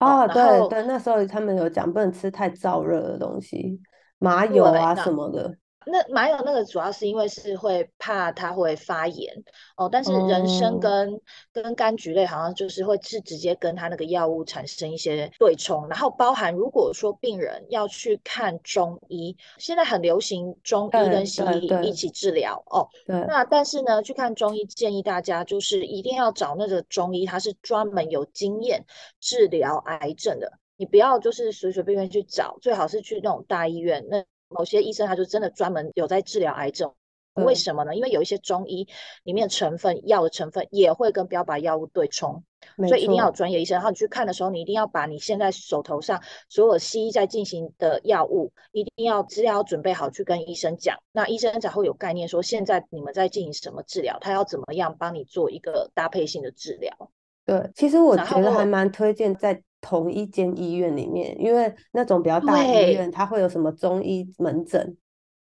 [0.00, 3.80] 哦，对对，那时候他们有讲不能吃太燥热的东西，
[4.18, 5.56] 麻油啊什么的。
[5.86, 9.34] 那麻油那个主要是因为是会怕它会发炎
[9.76, 11.20] 哦，但是人参跟
[11.52, 28.84] 跟柑橘类好像就是会是直接跟它那个药物产生一些对冲，然后包含如果说病人要去看中医，现在很流行中医跟西医一起治疗哦，那但是呢去看中医建议大家就是一定要找那个中医，他是专门有经验
[29.20, 34.24] 治疗癌症的，你不要就是随随便便去找，最好是去那种大医院那。
[34.54, 36.94] 某些医生他就真的专门有在治疗癌症，
[37.34, 37.94] 为什么呢？
[37.94, 38.88] 因为有一些中医
[39.24, 42.44] 里面成分药的成分也会跟标靶药物对冲，
[42.88, 43.74] 所以一定要有专业医生。
[43.74, 57.10] 然后你去看的时候，你一定要把你现在手头上所有西医在进行的药物，一定要资料准备好去跟医生讲，那医生才会有概念说现在你们在进行什么治疗，他要怎么样帮你做一个搭配性的治疗。
[57.44, 59.60] 对，其实我觉得还蛮推荐在。
[59.86, 64.96] 同一间医院里面，因为那种比较大的医院，它会有什么中医门诊，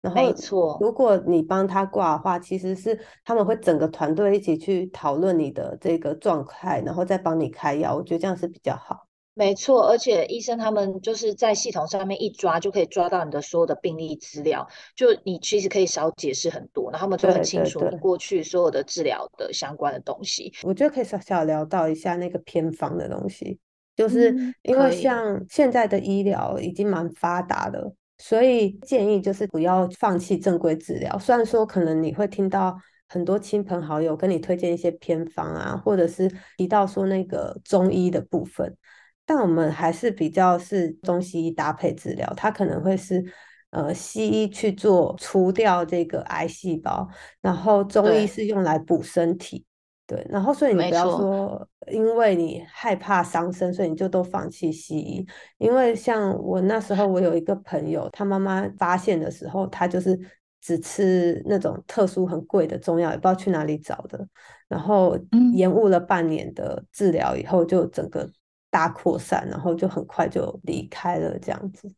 [0.03, 7.96] 然后没错，如果你帮他挂的话，其实是他们会整个团队一起去讨论你的这个状态，然后再帮你开药。
[7.96, 9.07] 我觉得这样是比较好。
[9.38, 20.51] 没错，而且医生他们就是在系统上面一抓就可以抓到你的所有的病历资料，就你其实可以少解释很多，然后他们就很清楚你过去所有的治疗的相关的东西。
[20.62, 23.59] 我觉得可以小小聊到一下那个偏方的东西。
[23.97, 31.19] 就是因为像现在的医疗已经蛮发达的，所以建议就是不要放弃正规治疗。
[31.19, 32.77] 虽然说可能你会听到
[33.09, 38.77] 很多亲朋好友跟你推荐一些偏方啊，或者是提到说那个中医的部分，
[39.25, 42.31] 但我们还是比较是中西医搭配治疗。
[42.37, 43.25] 它可能会是
[43.71, 47.09] 呃西医去做除掉这个癌细胞，
[47.41, 49.65] 然后中医是用来补身体。
[50.07, 55.27] 对，然后所以你不要说，因为你害怕伤身，所以你就都放弃西医。
[55.59, 60.18] 因为像我那时候，我有一个朋友，他妈妈发现的时候，他就是
[60.61, 64.27] 只吃那种特殊很贵的中药，也不知道去哪里找的，
[64.68, 65.18] 然后
[65.55, 68.29] 延误了半年的治疗以后，就整个
[68.70, 71.92] 大扩散，然后就很快就离开了这样子。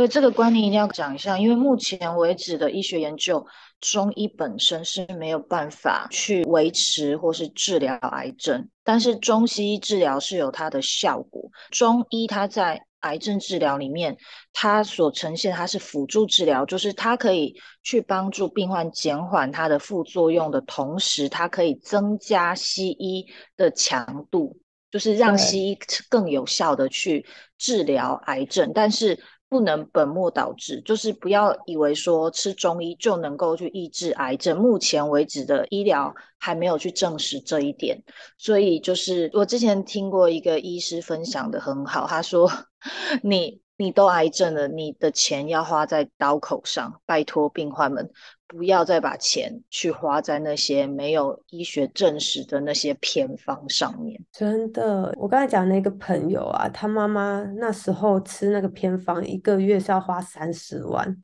[0.00, 3.46] 所以这个观念一定要讲一下，因为目前为止的医学研究，
[3.82, 11.50] 中医本身是没有办法去维持或是治疗癌症，但是中西医治疗是有它的效果。
[11.70, 14.16] 中医它在癌症治疗里面，
[14.54, 24.56] 它所呈现它是辅助治疗，就是它可以去帮助病患减缓它的副作用的同时，它可以增加西医的强度，
[24.90, 27.26] 就是让西医更有效的去
[27.58, 29.22] 治疗癌症，但是。
[29.50, 34.56] 不能本末倒置，就是不要以为说吃中医就能够去抑制癌症。
[34.56, 38.02] 目前为止的医疗还没有去证实这一点，
[38.38, 42.50] 所以就是我之前听过一个医师分享的很好，他说
[43.22, 43.60] 你。
[43.80, 48.10] 你都癌症了，你的钱要花在刀口上，拜托病患们
[48.46, 54.22] 不要再把钱去花在那些没有医学证实的那些偏方上面。
[54.32, 61.16] 真的，我刚才讲那个朋友啊，他妈妈那时候吃那个偏方，一个月是要花三十万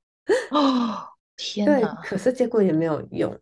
[0.51, 0.97] 哦，
[1.37, 1.95] 天哪！
[2.05, 3.39] 可是结果也没有用，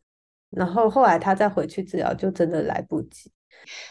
[0.50, 3.31] 然后后来他再回去治疗，就真的来不及。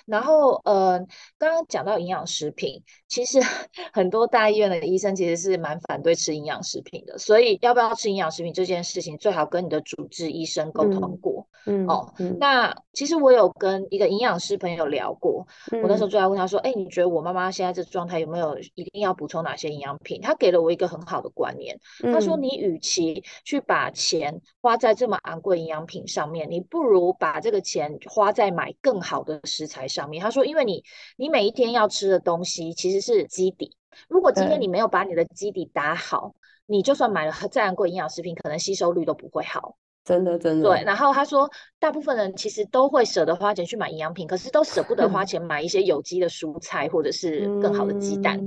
[0.05, 0.99] 然后，呃，
[1.39, 2.83] 刚刚讲到营养食品，
[3.13, 3.39] 其实
[3.93, 7.17] 很多大医院的医生其实是蛮反对吃营养食品的。
[7.17, 11.47] 所以，要不要吃营养食品这件事情，最好跟你的主治医生沟通过。
[11.65, 21.79] 嗯，哦，那其实我有跟一个营养师朋友聊过，我那时候就在问他说：“哎，你觉得我妈妈现在这状态有没有一定要补充哪些营养品？”他给了我一个很好的观念，
[22.11, 30.83] 他说：“你与其去把钱花在这么昂贵营养品上面，你不如把这个钱花在买更好的食。”食材上面，他说，因为你
[31.15, 33.75] 你每一天要吃的东西其实是基底，
[34.07, 36.33] 如果今天你没有把你的基底打好，
[36.65, 39.77] 你就算买了再昂贵营养食品，可能吸收率都不会好。
[40.03, 40.69] 真的，真的。
[40.69, 48.37] 对，然后他说，大部分人其实都会舍得花钱去买营养品，可是都舍不得花 钱买一些有机的蔬菜或者是更好的鸡蛋。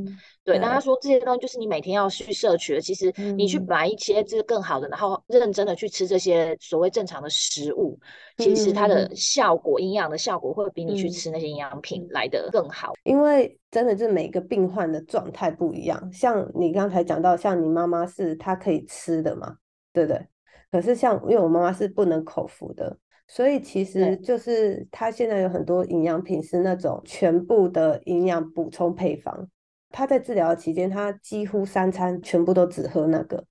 [0.44, 2.80] 对，那他说这些东西就是你每天要去摄取的。
[2.80, 7.98] 其实你去买一些这个更好的，然后认真的去吃这些所谓正常的食物，
[8.36, 12.92] 其实它的效果、营养的效果会比你去吃那些营养品来的更好。
[13.02, 19.56] 因为真的是每个病患的状态不一样，像你刚才讲到，像你妈妈是她可以吃的嘛，
[19.92, 20.24] 对不对？
[20.70, 29.48] 可是像，因为我妈妈是不能口服的，所以其实就是她现在有很多营养品是那种全部的营养补充配方。
[29.90, 33.44] 她在治疗期间，她几乎三餐全部都只喝那个。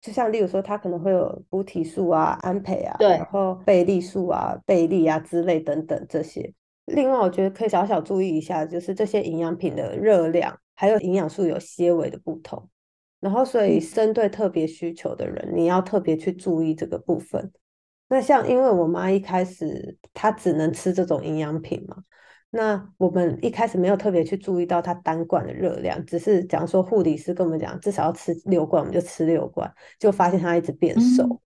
[0.00, 6.52] 就像例如说，她可能会有补体素啊、安培啊，然后贝利素啊、贝利啊之类等等这些。
[6.86, 12.68] 另外，我觉得可以小小注意一下，就是这些营养品的热量还有营养素有些微的不同。
[13.18, 17.50] 然后，所以针对特别需求的人，你要特别去注意这个部分。
[18.08, 21.96] 那像，因为我妈一开始她只能吃这种营养品嘛，
[22.50, 31.40] 那我们一开始没有特别去注意到她单罐的热量，只是讲说护理师跟我们讲，至少要吃六罐，我们就吃六罐，就发现她一直变瘦。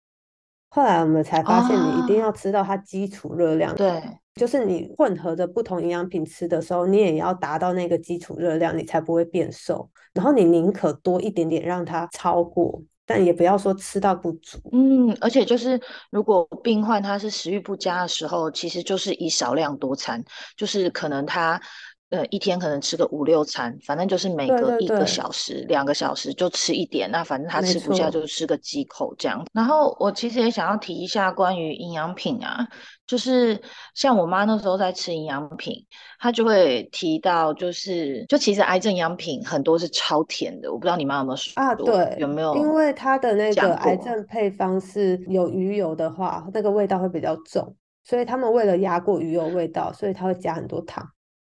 [0.68, 3.74] 后来我们才发现，你一定要吃到它基础热量。
[3.74, 4.00] 对。
[4.36, 9.90] 就是你混合着不同营养品吃的时候，你也要达到那个基础热量，你才不会变瘦。
[10.12, 14.58] 然后你宁可多一点点让它超过，但也不要说吃到不足。
[14.72, 20.22] 嗯，而且就是如果病患他是食欲不佳的时候，其实就是以少量多餐，
[20.56, 21.60] 就是可能他。
[22.10, 27.10] 呃，一天可能吃个五六餐，反正就是每隔一个小时、两个小时就吃一点。
[27.10, 29.44] 那反正他吃不下就吃个几口这样。
[29.52, 32.64] 然后我其实也想要提一下关于营养品啊，
[33.08, 33.60] 就是
[33.94, 35.84] 像我妈那时候在吃营养品，
[36.20, 40.72] 她就会提到，就是就其实癌症营养品很多是超甜的。
[40.72, 41.74] 我不知道你妈有没有说啊？
[41.74, 42.54] 对，有没有？
[42.54, 51.04] 因为它的那个癌症配方是有鱼油的话，那个味道会比较重，所以他们为了压过鱼油味道，所以他会加很多糖。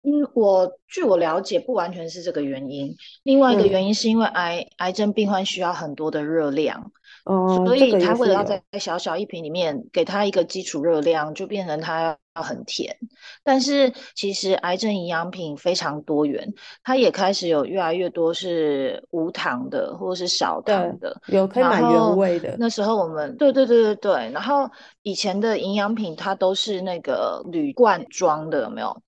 [0.08, 2.96] 嗯，我据我了解，不完全是这个原因。
[3.24, 6.94] 另外一个原因是因为癌癌症病患需要很多的热量，
[7.26, 12.96] 哦，所以他为了要在小小一瓶里面给他一个基础热量，就变成他要很甜。
[13.44, 16.54] 但是其实癌症营养品非常多元，
[16.86, 22.56] 它也开始有越来越多是无糖的或者是少糖的，有可以买原味的。
[22.58, 24.70] 那时候我们对对对对对，然后
[25.02, 29.02] 以前的营养品它都是那个铝罐装的，有没有？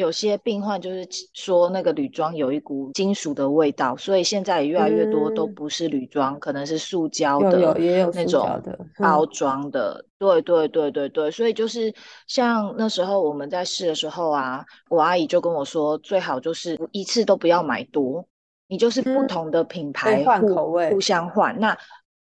[0.00, 8.62] 有些病患就是说那个铝装有一股金属的味道，所以现在也越来越多都不是铝装，可能是塑胶的也有那种
[8.98, 10.04] 包装的。
[10.18, 11.92] 对对对对对，所以就是
[12.26, 18.26] 像那时候我们在试的时候啊，我阿姨就跟我说，最好就是一次都不要买多，
[18.68, 21.76] 你就是不同的品牌换口味，互相换那。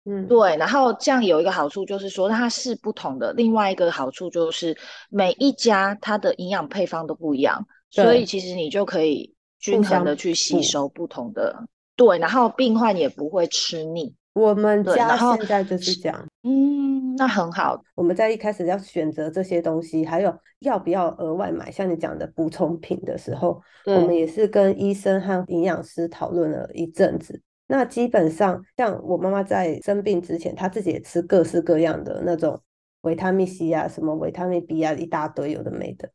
[0.05, 3.33] 嗯，对，然后这样有一个好处就是说，它是不同的。
[3.35, 4.77] 另外一个好处就是
[5.11, 11.57] 每一家它的营养配方都不一样，所以其实你就可以均衡的去吸收不同的。
[11.95, 14.13] 对，然后病患也不会吃腻。
[14.33, 16.27] 我们家现在就是这样。
[16.43, 17.81] 嗯，那很好。
[17.95, 27.41] 我们在一开始要选择这些东西，还有要不要额外买，像你讲的补充品的时候，我们也是跟医生和营养师讨论了一阵子。
[27.67, 32.61] 那基本上，像我妈妈在生病之前，她自己也吃各式各样的那种
[33.03, 36.11] 维他命 C 啊，什么维他命 B 啊，一大堆有的没的，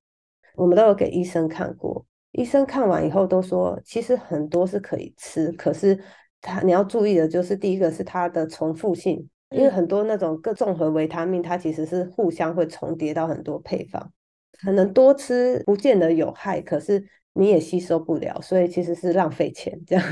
[0.55, 2.05] 我们都有给医生看过。
[2.33, 5.99] 医生看完以后都说，其实很多是可以吃，可是
[6.41, 14.11] 它你要注意的就是第一个是它的重复性，因为很多那种各综合维他命，它其实是互相会重叠到很多配方，
[14.61, 20.03] 可能多吃不见得有害，可是你也吸收不了，所以其实是浪费钱这样。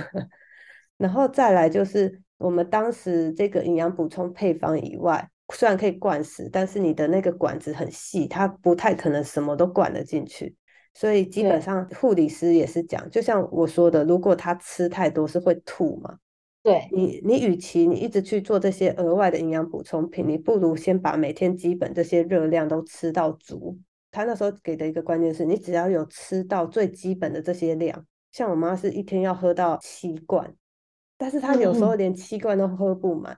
[0.98, 10.56] 然后再来就是我们当时这个营养补充配方以外，虽然可以灌食，但是你的那个管子很细，它不太可能什么都灌得进去。
[10.94, 16.18] 所以基本上护理师也是讲，就像我说的，如果他吃太多是会吐嘛。
[16.64, 23.78] 对你，你与其你一直去做这些额外的营养补充品，你不如先把每天基本这些热量都吃到足。
[24.10, 30.56] 他那时候给的一个关键是你只要有吃到最基本的这些量，像我妈是一天要喝到七罐，
[31.18, 33.38] 但是他有时候连七罐都喝不满。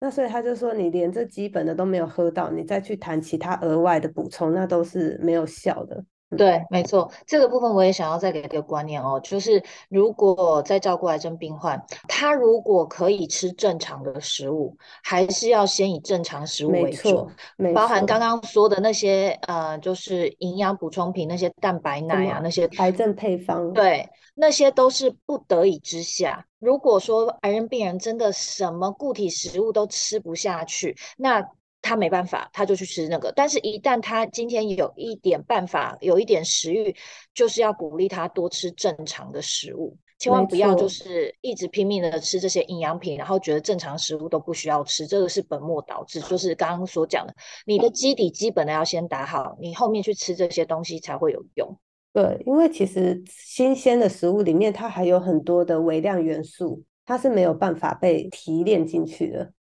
[0.00, 6.04] 那所以他就说，你连这基本的都没有喝到，你再去谈其他额外的补充，那都是没有效的。
[6.36, 17.28] 对，没错，这个部分我也想要再给一个观念哦，就是如果在照顾癌症病患，他如果可以吃正常的食物，还是要先以正常食物为主，
[17.74, 26.44] 包含刚刚说的那些呃，就是营养补充品，那些蛋白奶啊，那些癌症配方，对，那些都是不得已之下。
[26.58, 31.42] 如果说癌症病人真的什么固体食物都吃不下去，那
[31.80, 33.32] 他没办法，他就去吃那个。
[33.34, 36.94] 但是，一旦他今天有一点办法，有一点食欲，
[37.32, 46.20] 就是要鼓励他多吃正常的食物，千万不要就是一直拼命的吃这些营养品，然后觉得正常食物都不需要吃，这个是本末倒置。
[46.22, 47.34] 就是刚刚所讲的，
[47.64, 51.78] 你的基底基本的要先打好，你后面去吃这些东西才会有用。
[52.14, 59.52] 对，因为其实新鲜的食物里面，它还有很多的微量元素，它是没有办法被提炼进去的。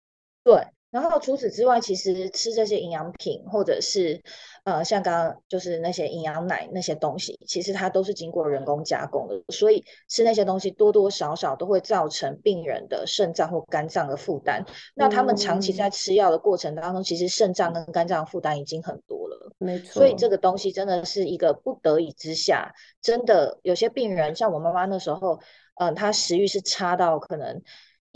[0.44, 0.77] 对。
[1.00, 4.20] 然后除此之外，其实吃这些营养品，或者是
[4.64, 14.66] 呃，像刚刚就是那些营养奶那些东西，其实它都是经过人工加工的，所以吃那些东西多多少少都会造成病人的肾脏或肝脏的负担。
[14.96, 19.52] 那他们长期在吃药的过程当中，其实肾脏跟肝脏负担已经很多了。
[19.60, 19.94] 没错。
[19.94, 22.74] 所以这个东西真的是一个不得已之下，
[23.04, 25.40] 真的有些病人，像我妈妈那时候，
[25.76, 27.62] 嗯，她食欲是差到可能。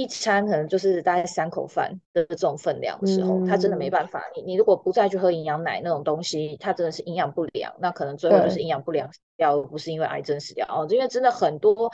[0.01, 4.23] 一餐可能就是大概三口饭的这种分量的时候，他真的没办法。
[4.35, 10.87] 你你如果不再去喝营养奶那种东西，他真的是营养不良，那可能最后就是营养不良死掉，而不是因为癌症死掉哦。
[10.89, 11.91] 因为真的很多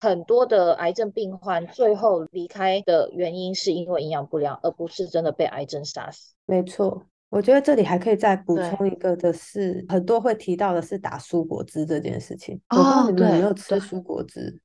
[0.00, 6.32] 很多的癌症病患最后离开的原因是因为营养不良，而不是真的被癌症杀死。
[6.46, 12.60] 没错，我觉得这里还可以再补充一个的是，很多会提到的是打蔬果汁这件事情。
[12.70, 14.58] 我不知道你们有没有吃蔬果汁。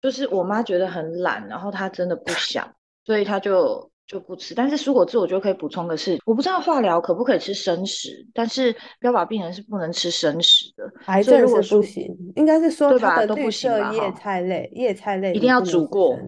[0.00, 2.68] 就是我妈觉得很懒，然后她真的不想，
[3.04, 4.54] 所以她就就不吃。
[4.54, 16.18] 但是蔬果汁我觉得可以补充的是，我不知道化疗可不可以吃生食，但是标靶病人是不能吃生食的，癌症是不行，应该是说它的绿色叶菜类、叶菜类一定要煮过。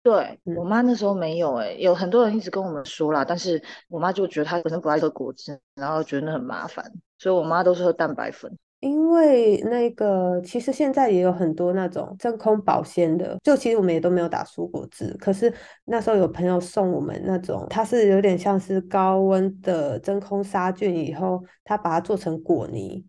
[0.00, 8.56] 对我妈那时候没有哎，有很多人一直跟我们说啦，但是我妈就觉得她本身不爱喝果汁，然后觉得那很麻烦，所以我妈都是喝蛋白粉。
[8.80, 15.12] 因为那个，其实现在也有很多那种真空保鲜的，就其实我们也都没有打蔬果汁。
[15.18, 15.52] 可是
[15.84, 23.04] 那时候有朋友送我们那种，它是有点像是高温的真空杀菌以后，它把它做成果泥，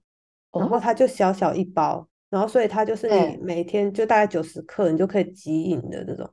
[0.51, 6.28] 然后它就小小一包，然后所以它就是你每天就大概九十克，你就可以即饮的这种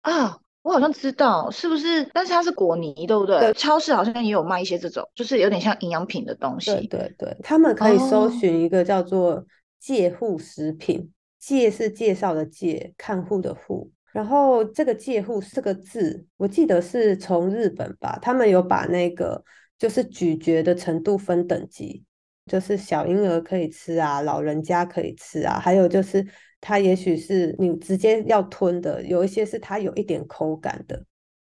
[0.00, 0.38] 啊。
[0.62, 3.38] 我好像知道是不是，但是它是果泥，对不对？
[3.40, 6.70] 对，超市好像也有卖一些这种，就是有点像营养品的东西。
[6.72, 9.44] 对对对，他们可以搜寻一个叫做
[9.80, 11.10] “介护食品
[11.40, 13.90] ”，“介”是介绍的“介”，看护的“护”。
[14.14, 19.42] 然后这个“介护”这个字，我记得是从日本吧，他们有把那个
[19.76, 22.04] 就是咀嚼的程度分等级，
[22.46, 26.24] 就是小婴儿可以吃啊，老人家可以吃啊，还有就是。
[26.62, 31.04] 它也许是你直接要吞的，有一些是它有一点口感的，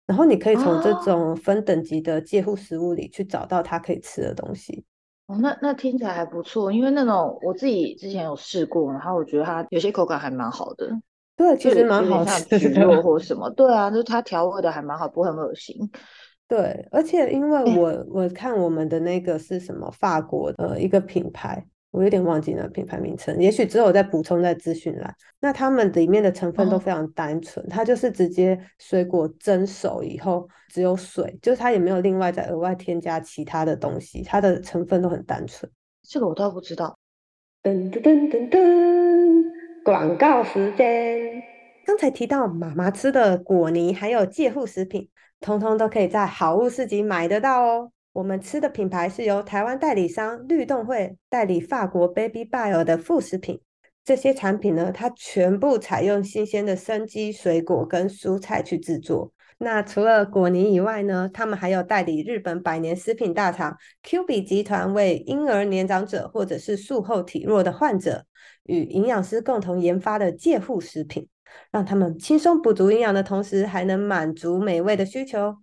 [0.07, 4.85] 然后你可以从这种分等级的介护食物里去找到它可以吃的东西。
[5.27, 10.91] 哦，那那听起来还不错，因为那种我自己之前有试过，然后我觉得它有些口感还蛮好的。
[11.37, 13.49] 对，其实蛮好吃，像肉或什么。
[13.51, 15.77] 对啊，就是它调味的还蛮好，不会很恶心。
[16.49, 21.65] 对，而且因为我我看我们的那个是什么法国的一个品牌。
[21.95, 25.15] 我有点忘记了品牌名称，也许之后再补充在资讯栏。
[25.39, 35.71] 那它们里面的成分都非常单纯，它就是直接水果蒸熟以后只有水，就是它也没有另外再额外添加其他的东西，它的成分都很单纯。
[36.03, 36.99] 这个我倒不知道。
[37.63, 39.45] 噔噔噔噔噔，
[39.85, 41.41] 广告时间。
[41.87, 47.93] 刚才提到妈妈吃的果泥还有介护食品，通通都可以在好物市集买得到哦。
[48.15, 53.61] 我们吃的品牌是由台湾代理商绿动会代理法国 Baby Bio 的副食品，
[54.05, 59.33] 这些产品呢，它全部采用新鲜的生机水果跟蔬菜去制作。
[59.59, 68.25] 那除了果泥以外呢，他们还有代理日本百年食品大厂 Q B 集团，为婴儿、年长者或者是术后体弱的患者
[68.62, 71.27] 与营养师共同研发的介护食品，
[71.73, 75.57] 让他们轻松补足营养的同时，还能满足美味的需求。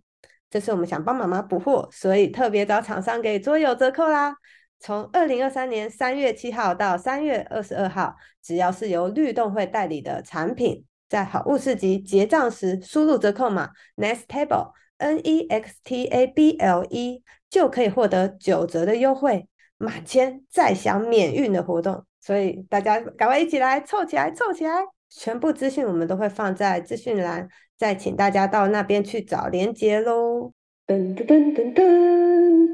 [0.52, 4.36] 这是我们想帮妈妈补货，所以特别找厂商给桌游折扣啦。
[4.80, 10.84] 从二零二三年三月七号到三月二十二号，只要是由律动会代理的产品。
[11.08, 19.48] 在好物市集结账时，输入折扣码 Next Table N E X T A B L E 就可以获得九折的优惠，
[19.78, 22.06] 满千再享免运的活动。
[22.20, 24.72] 所以大家赶快一起来凑起来，凑起来！
[25.10, 27.50] 全部资讯我们都会放在资讯栏，
[27.82, 30.52] 再请大家到那边去找连接喽。
[30.86, 32.68] 噔噔噔噔噔。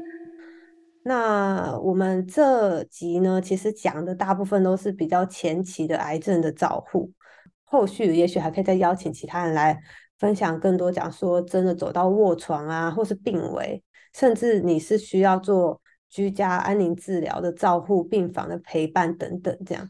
[1.02, 7.10] 那我们这集呢，其实讲的大部分都是比较前期的癌症的照护。
[7.64, 9.80] 后续也许还可以再邀请其他人来
[10.18, 13.82] 分享更多，讲说真的走到卧床啊，或是病危，
[14.12, 15.80] 甚至你是需要做
[16.10, 19.88] 居家安宁治疗的照护、病房的陪伴等等，这样。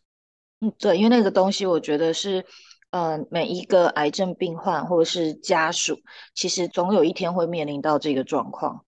[0.60, 2.44] 嗯，对，因为那个东西，我觉得是，
[2.90, 5.98] 呃，每一个癌症病患或者是家属，
[6.34, 8.84] 其实总有一天会面临到这个状况。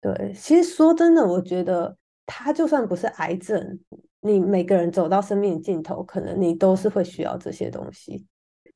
[0.00, 1.96] 对，其实说真的，我觉得
[2.26, 3.80] 他就算不是癌症。
[4.22, 8.26] 你每个人走到生命尽头，可能你都是会需要这些东西。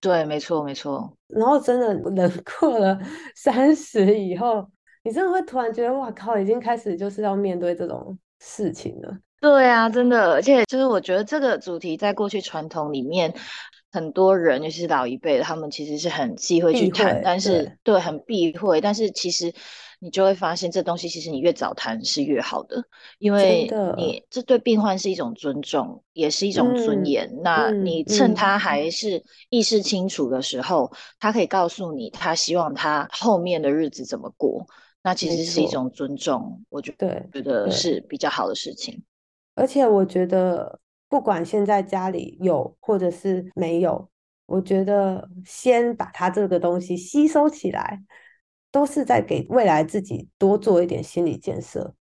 [0.00, 1.16] 对，没错，没错。
[1.28, 2.98] 然后真的人 过了
[3.34, 4.66] 三十以后，
[5.02, 9.18] 你真的会突然觉得，哇靠，已经开始就是要面对这种事情了。
[9.40, 13.32] 对啊，真的，而且就是我觉得这个主题在过去传统里面，
[13.94, 19.54] 很多人尤其是老一辈的，他们其实是很忌讳去谈，但是对，很避讳，但是其实。
[20.00, 22.84] 你就会发现，这东西其实你越早谈是越好的，
[23.18, 23.66] 因为
[23.96, 27.40] 你这对病患是一种尊重，也是一种尊严。
[27.42, 34.66] 那你趁他还是意识清楚的时候，他可以告诉你他希望他后面的日子怎么过，
[35.02, 36.62] 那其实是一种尊重。
[36.68, 39.02] 我觉得觉得是比较好的事情。
[39.54, 40.80] 而且我觉得，
[41.14, 44.10] 不管现在家里有或者是没有，
[44.46, 48.02] 我觉得先把它这个东西吸收起来。
[48.72, 51.94] 都是在给未来自己多做一点心理建设。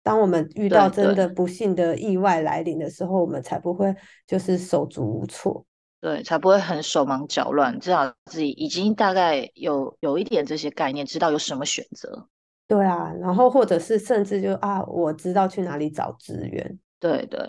[0.00, 3.92] 当我们遇到真的不幸的意外来临的时候，我们才不会
[4.28, 5.66] 就是手足无措，
[6.00, 7.76] 对，才不会很手忙脚乱。
[7.80, 12.28] 至少自己已经大概有有一点这些概念，知道有什么选择。
[12.68, 16.78] 对啊，然后或者是甚至就啊，我知道去哪里找资源。
[17.00, 17.40] 对对，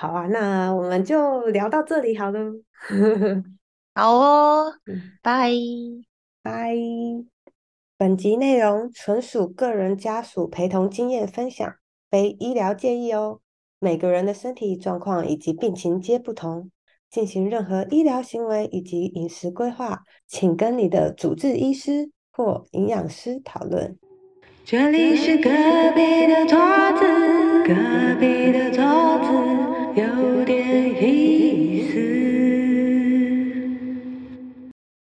[0.00, 2.40] 好啊，那我们就聊到这里好了。
[3.94, 4.72] 好哦，
[5.20, 5.52] 拜
[6.42, 6.74] 拜。
[7.98, 11.70] 本集内容纯属个人家属陪同经验分享，
[12.10, 13.40] 非医疗建议哦。
[13.78, 16.70] 每个人的身体状况以及病情皆不同，
[17.10, 23.98] 进行任何医疗行为以及饮食规划，请跟你的主治医师或营养师讨论。
[24.64, 25.50] 这里是隔
[25.94, 26.58] 壁的桌
[26.98, 27.04] 子，
[27.66, 27.74] 隔
[28.18, 28.82] 壁的桌
[29.18, 31.79] 子有点意。